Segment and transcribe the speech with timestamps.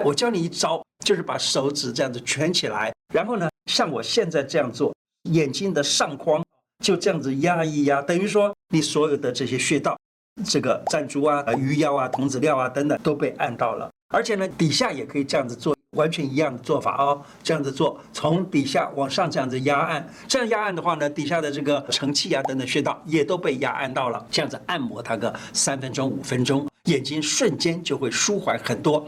[0.04, 4.94] 我教你一招就是把手指这样子蜷起来然后呢像我现在这样做
[5.30, 6.42] 眼睛的上框
[6.82, 9.98] 就这样子压一压等于说你所有的这些穴道
[10.46, 13.90] 这个站竹啊鱼腰啊童子尿啊等等都被按到了。
[14.08, 28.98] 而且呢底下也可以这样子做完全一样的做法哦这样子做从底下往上这样子压按这样压按的话呢底下的这个承泣啊等等穴道也都被压按到了这样子按摩它个三分钟五分钟眼睛瞬间就会舒缓很多。